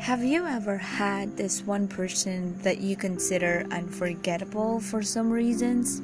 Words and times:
Have 0.00 0.24
you 0.24 0.46
ever 0.46 0.78
had 0.78 1.36
this 1.36 1.60
one 1.60 1.86
person 1.86 2.58
that 2.62 2.78
you 2.78 2.96
consider 2.96 3.66
unforgettable 3.70 4.80
for 4.80 5.02
some 5.02 5.30
reasons? 5.30 6.00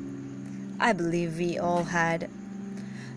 I 0.78 0.92
believe 0.92 1.38
we 1.38 1.56
all 1.58 1.82
had. 1.82 2.28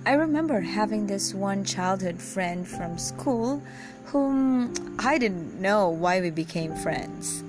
I 0.05 0.13
remember 0.13 0.61
having 0.61 1.05
this 1.05 1.33
one 1.33 1.65
childhood 1.65 2.21
friend 2.21 2.65
from 2.65 2.97
school 2.97 3.61
whom 4.05 4.73
I 4.97 5.17
didn't 5.17 5.59
know 5.59 5.89
why 5.89 6.21
we 6.21 6.29
became 6.29 6.73
friends. 6.77 7.43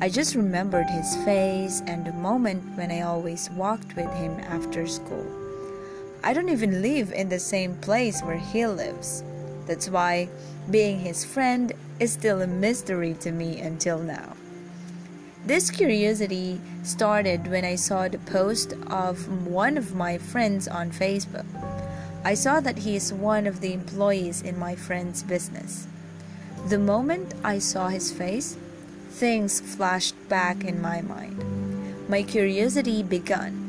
I 0.00 0.08
just 0.08 0.34
remembered 0.34 0.90
his 0.90 1.14
face 1.24 1.80
and 1.86 2.04
the 2.04 2.12
moment 2.12 2.76
when 2.76 2.90
I 2.90 3.02
always 3.02 3.50
walked 3.50 3.94
with 3.94 4.12
him 4.14 4.32
after 4.48 4.88
school. 4.88 5.24
I 6.24 6.32
don't 6.32 6.48
even 6.48 6.82
live 6.82 7.12
in 7.12 7.28
the 7.28 7.38
same 7.38 7.76
place 7.76 8.20
where 8.22 8.36
he 8.36 8.66
lives. 8.66 9.22
That's 9.66 9.88
why 9.88 10.28
being 10.70 11.00
his 11.00 11.24
friend 11.24 11.72
is 12.00 12.12
still 12.12 12.42
a 12.42 12.46
mystery 12.46 13.14
to 13.20 13.32
me 13.32 13.60
until 13.60 13.98
now. 13.98 14.34
This 15.46 15.70
curiosity 15.70 16.60
started 16.82 17.48
when 17.48 17.64
I 17.64 17.76
saw 17.76 18.08
the 18.08 18.18
post 18.18 18.72
of 18.88 19.46
one 19.46 19.76
of 19.76 19.94
my 19.94 20.16
friends 20.16 20.66
on 20.66 20.90
Facebook. 20.90 21.44
I 22.24 22.32
saw 22.32 22.60
that 22.60 22.78
he 22.78 22.96
is 22.96 23.12
one 23.12 23.46
of 23.46 23.60
the 23.60 23.74
employees 23.74 24.40
in 24.40 24.58
my 24.58 24.74
friend's 24.74 25.22
business. 25.22 25.86
The 26.68 26.78
moment 26.78 27.34
I 27.44 27.58
saw 27.58 27.88
his 27.88 28.10
face, 28.10 28.56
things 29.10 29.60
flashed 29.60 30.16
back 30.30 30.64
in 30.64 30.80
my 30.80 31.02
mind. 31.02 31.36
My 32.08 32.22
curiosity 32.22 33.02
began. 33.02 33.60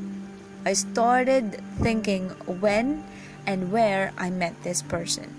I 0.65 0.73
started 0.73 1.61
thinking 1.81 2.29
when 2.47 3.03
and 3.45 3.71
where 3.71 4.13
I 4.17 4.29
met 4.29 4.63
this 4.63 4.81
person. 4.81 5.34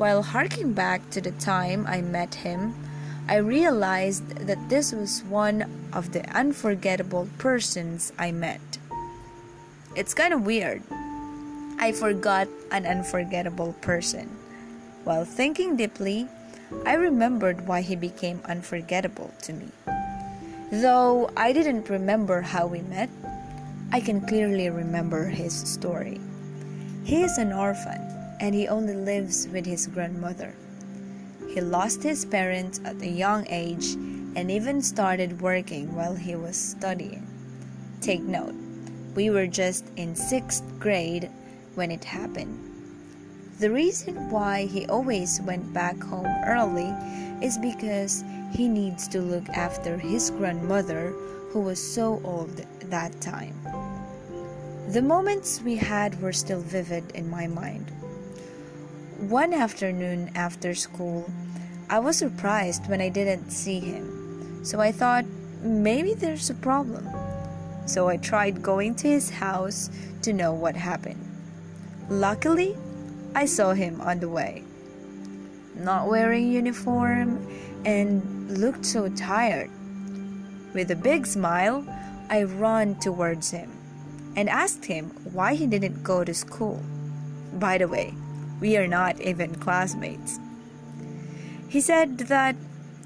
While 0.00 0.22
harking 0.22 0.72
back 0.72 1.10
to 1.10 1.20
the 1.20 1.32
time 1.32 1.84
I 1.86 2.00
met 2.00 2.36
him, 2.36 2.72
I 3.28 3.36
realized 3.36 4.48
that 4.48 4.70
this 4.70 4.94
was 4.94 5.22
one 5.28 5.68
of 5.92 6.12
the 6.16 6.24
unforgettable 6.34 7.28
persons 7.36 8.10
I 8.18 8.32
met. 8.32 8.78
It's 9.94 10.14
kind 10.14 10.32
of 10.32 10.46
weird. 10.46 10.80
I 11.78 11.92
forgot 11.92 12.48
an 12.70 12.86
unforgettable 12.86 13.74
person. 13.82 14.30
While 15.04 15.26
thinking 15.26 15.76
deeply, 15.76 16.26
I 16.86 16.94
remembered 16.94 17.66
why 17.68 17.82
he 17.82 17.94
became 17.94 18.40
unforgettable 18.46 19.34
to 19.42 19.52
me. 19.52 19.68
Though 20.72 21.28
I 21.36 21.52
didn't 21.52 21.90
remember 21.90 22.40
how 22.40 22.66
we 22.66 22.80
met, 22.80 23.10
I 23.92 24.00
can 24.00 24.26
clearly 24.26 24.70
remember 24.70 25.26
his 25.26 25.52
story. 25.52 26.18
He 27.04 27.22
is 27.22 27.36
an 27.36 27.52
orphan 27.52 28.09
and 28.40 28.54
he 28.54 28.66
only 28.66 28.94
lives 28.94 29.46
with 29.52 29.66
his 29.66 29.86
grandmother. 29.86 30.54
He 31.48 31.60
lost 31.60 32.02
his 32.02 32.24
parents 32.24 32.80
at 32.84 33.00
a 33.02 33.08
young 33.08 33.46
age 33.48 33.92
and 34.34 34.50
even 34.50 34.82
started 34.82 35.40
working 35.40 35.94
while 35.94 36.16
he 36.16 36.34
was 36.34 36.56
studying. 36.56 37.26
Take 38.00 38.22
note, 38.22 38.54
we 39.14 39.30
were 39.30 39.46
just 39.46 39.84
in 39.96 40.16
sixth 40.16 40.64
grade 40.78 41.28
when 41.74 41.90
it 41.90 42.04
happened. 42.04 42.66
The 43.58 43.70
reason 43.70 44.30
why 44.30 44.64
he 44.64 44.86
always 44.86 45.40
went 45.42 45.74
back 45.74 46.02
home 46.02 46.32
early 46.46 46.94
is 47.44 47.58
because 47.58 48.24
he 48.52 48.68
needs 48.68 49.06
to 49.08 49.20
look 49.20 49.48
after 49.50 49.98
his 49.98 50.30
grandmother, 50.30 51.10
who 51.50 51.60
was 51.60 51.78
so 51.78 52.20
old 52.24 52.56
that 52.84 53.20
time. 53.20 53.54
The 54.88 55.02
moments 55.02 55.60
we 55.60 55.76
had 55.76 56.20
were 56.22 56.32
still 56.32 56.60
vivid 56.60 57.10
in 57.12 57.28
my 57.28 57.46
mind. 57.46 57.92
One 59.28 59.52
afternoon 59.52 60.30
after 60.34 60.74
school, 60.74 61.30
I 61.90 61.98
was 61.98 62.16
surprised 62.16 62.88
when 62.88 63.02
I 63.02 63.10
didn't 63.10 63.50
see 63.50 63.78
him. 63.78 64.64
So 64.64 64.80
I 64.80 64.92
thought 64.92 65.26
maybe 65.60 66.14
there's 66.14 66.48
a 66.48 66.54
problem. 66.54 67.06
So 67.84 68.08
I 68.08 68.16
tried 68.16 68.62
going 68.62 68.94
to 68.94 69.08
his 69.08 69.28
house 69.28 69.90
to 70.22 70.32
know 70.32 70.54
what 70.54 70.74
happened. 70.74 71.20
Luckily, 72.08 72.78
I 73.34 73.44
saw 73.44 73.74
him 73.74 74.00
on 74.00 74.20
the 74.20 74.28
way. 74.30 74.64
Not 75.76 76.08
wearing 76.08 76.50
uniform 76.50 77.46
and 77.84 78.56
looked 78.56 78.86
so 78.86 79.10
tired. 79.10 79.70
With 80.72 80.90
a 80.90 80.96
big 80.96 81.26
smile, 81.26 81.84
I 82.30 82.44
ran 82.44 82.98
towards 83.00 83.50
him 83.50 83.70
and 84.34 84.48
asked 84.48 84.86
him 84.86 85.10
why 85.30 85.56
he 85.56 85.66
didn't 85.66 86.02
go 86.02 86.24
to 86.24 86.32
school. 86.32 86.82
By 87.52 87.76
the 87.76 87.86
way, 87.86 88.14
we 88.60 88.76
are 88.76 88.88
not 88.88 89.20
even 89.20 89.54
classmates. 89.54 90.38
He 91.68 91.80
said 91.80 92.18
that 92.18 92.56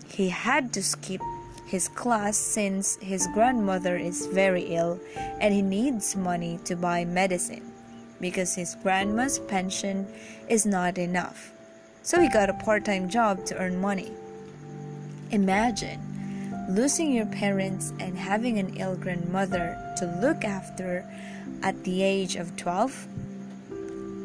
he 0.09 0.29
had 0.29 0.73
to 0.73 0.83
skip 0.83 1.21
his 1.67 1.89
class 1.89 2.37
since 2.37 2.97
his 2.97 3.27
grandmother 3.35 3.97
is 3.97 4.27
very 4.27 4.75
ill 4.75 5.01
and 5.41 5.53
he 5.53 5.63
needs 5.63 6.15
money 6.15 6.59
to 6.65 6.77
buy 6.77 7.05
medicine 7.05 7.73
because 8.21 8.55
his 8.55 8.77
grandma's 8.83 9.39
pension 9.39 10.07
is 10.49 10.65
not 10.65 10.99
enough. 10.99 11.53
So 12.03 12.21
he 12.21 12.29
got 12.29 12.51
a 12.51 12.55
part 12.55 12.85
time 12.85 13.09
job 13.09 13.45
to 13.47 13.57
earn 13.57 13.81
money. 13.81 14.13
Imagine 15.31 16.01
losing 16.69 17.13
your 17.13 17.27
parents 17.27 17.93
and 17.99 18.17
having 18.17 18.59
an 18.59 18.77
ill 18.77 18.97
grandmother 18.97 19.79
to 19.99 20.07
look 20.21 20.45
after 20.45 21.05
at 21.63 21.83
the 21.85 22.03
age 22.03 22.37
of 22.37 22.57
12. 22.57 23.09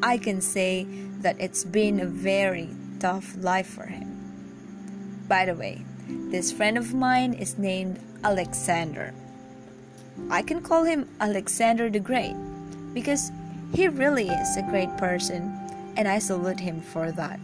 I 0.02 0.18
can 0.18 0.40
say 0.40 0.86
that 1.22 1.36
it's 1.40 1.66
been 1.66 2.00
a 2.00 2.06
very 2.06 2.70
tough 3.00 3.36
life 3.38 3.68
for 3.68 3.86
him. 3.86 5.26
By 5.28 5.46
the 5.46 5.56
way, 5.56 5.84
this 6.32 6.52
friend 6.52 6.78
of 6.78 6.94
mine 6.94 7.34
is 7.34 7.58
named 7.58 8.00
Alexander. 8.24 9.14
I 10.30 10.42
can 10.42 10.62
call 10.62 10.84
him 10.84 11.10
Alexander 11.20 11.90
the 11.90 12.00
Great 12.00 12.36
because 12.94 13.32
he 13.74 13.88
really 13.88 14.30
is 14.30 14.58
a 14.58 14.64
great 14.70 14.96
person 14.98 15.54
and 15.98 16.08
I 16.08 16.20
salute 16.20 16.60
him 16.60 16.81
for 16.81 17.12
that. 17.12 17.40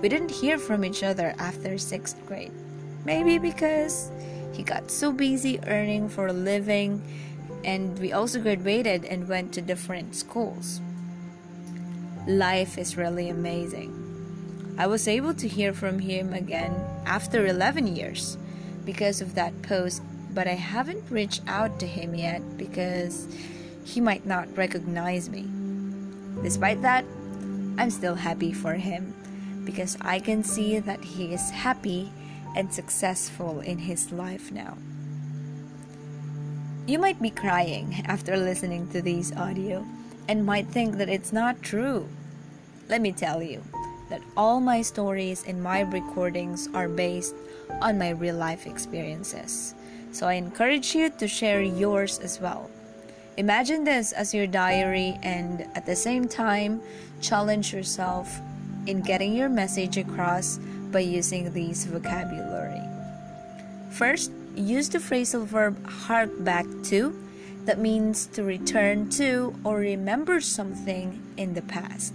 We 0.00 0.08
didn't 0.08 0.30
hear 0.30 0.58
from 0.58 0.84
each 0.84 1.02
other 1.02 1.34
after 1.38 1.70
6th 1.70 2.24
grade. 2.26 2.52
Maybe 3.04 3.38
because 3.38 4.10
he 4.52 4.62
got 4.62 4.90
so 4.90 5.10
busy 5.12 5.58
earning 5.66 6.08
for 6.08 6.28
a 6.28 6.32
living 6.32 7.02
and 7.64 7.98
we 7.98 8.12
also 8.12 8.40
graduated 8.40 9.04
and 9.04 9.28
went 9.28 9.52
to 9.54 9.60
different 9.60 10.14
schools. 10.14 10.80
Life 12.28 12.78
is 12.78 12.96
really 12.96 13.30
amazing. 13.30 13.98
I 14.78 14.86
was 14.86 15.08
able 15.08 15.34
to 15.34 15.48
hear 15.48 15.74
from 15.74 15.98
him 15.98 16.32
again 16.32 16.72
after 17.04 17.46
11 17.46 17.96
years 17.96 18.38
because 18.84 19.20
of 19.20 19.34
that 19.34 19.60
post, 19.62 20.02
but 20.32 20.46
I 20.46 20.54
haven't 20.54 21.10
reached 21.10 21.42
out 21.48 21.80
to 21.80 21.86
him 21.86 22.14
yet 22.14 22.56
because 22.56 23.26
he 23.84 24.00
might 24.00 24.24
not 24.24 24.56
recognize 24.56 25.28
me. 25.28 25.50
Despite 26.44 26.80
that, 26.82 27.04
I'm 27.76 27.90
still 27.90 28.14
happy 28.14 28.52
for 28.52 28.74
him 28.74 29.14
because 29.64 29.98
I 30.00 30.20
can 30.20 30.44
see 30.44 30.78
that 30.78 31.02
he 31.02 31.34
is 31.34 31.50
happy 31.50 32.12
and 32.54 32.72
successful 32.72 33.58
in 33.58 33.78
his 33.78 34.12
life 34.12 34.52
now. 34.52 34.78
You 36.86 37.00
might 37.00 37.20
be 37.20 37.30
crying 37.30 38.04
after 38.06 38.36
listening 38.36 38.88
to 38.90 39.02
these 39.02 39.34
audio 39.34 39.84
and 40.28 40.44
might 40.46 40.66
think 40.68 40.96
that 40.98 41.08
it's 41.08 41.32
not 41.32 41.62
true. 41.62 42.08
Let 42.88 43.00
me 43.00 43.12
tell 43.12 43.42
you 43.42 43.62
that 44.10 44.22
all 44.36 44.60
my 44.60 44.82
stories 44.82 45.44
and 45.46 45.62
my 45.62 45.80
recordings 45.80 46.68
are 46.74 46.88
based 46.88 47.34
on 47.80 47.98
my 47.98 48.10
real 48.10 48.36
life 48.36 48.66
experiences. 48.66 49.74
So 50.12 50.26
I 50.26 50.34
encourage 50.34 50.94
you 50.94 51.08
to 51.08 51.26
share 51.26 51.62
yours 51.62 52.18
as 52.18 52.38
well. 52.40 52.68
Imagine 53.38 53.84
this 53.84 54.12
as 54.12 54.34
your 54.34 54.46
diary 54.46 55.18
and 55.22 55.62
at 55.74 55.86
the 55.86 55.96
same 55.96 56.28
time 56.28 56.82
challenge 57.22 57.72
yourself 57.72 58.40
in 58.86 59.00
getting 59.00 59.34
your 59.34 59.48
message 59.48 59.96
across 59.96 60.58
by 60.90 61.00
using 61.00 61.52
these 61.54 61.86
vocabulary. 61.86 62.82
First, 63.90 64.32
use 64.54 64.90
the 64.90 64.98
phrasal 64.98 65.46
verb 65.46 65.82
hark 65.86 66.30
back 66.44 66.66
to 66.84 67.21
that 67.64 67.78
means 67.78 68.26
to 68.26 68.42
return 68.42 69.08
to 69.10 69.54
or 69.64 69.78
remember 69.78 70.40
something 70.40 71.22
in 71.36 71.54
the 71.54 71.62
past. 71.62 72.12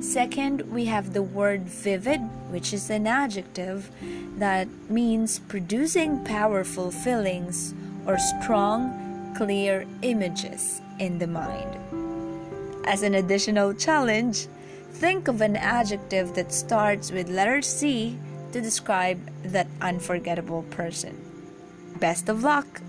Second, 0.00 0.62
we 0.70 0.84
have 0.84 1.12
the 1.12 1.22
word 1.22 1.62
vivid, 1.62 2.20
which 2.50 2.72
is 2.72 2.90
an 2.90 3.06
adjective 3.06 3.90
that 4.36 4.68
means 4.88 5.38
producing 5.40 6.24
powerful 6.24 6.90
feelings 6.90 7.74
or 8.06 8.16
strong, 8.18 9.34
clear 9.36 9.86
images 10.02 10.80
in 10.98 11.18
the 11.18 11.26
mind. 11.26 11.76
As 12.86 13.02
an 13.02 13.14
additional 13.14 13.74
challenge, 13.74 14.46
think 14.92 15.26
of 15.28 15.40
an 15.40 15.56
adjective 15.56 16.34
that 16.34 16.52
starts 16.52 17.10
with 17.10 17.28
letter 17.28 17.60
C 17.60 18.16
to 18.52 18.60
describe 18.60 19.18
that 19.42 19.66
unforgettable 19.80 20.62
person. 20.70 21.16
Best 21.98 22.28
of 22.28 22.42
luck! 22.42 22.80